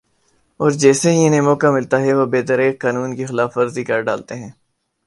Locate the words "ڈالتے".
4.01-4.35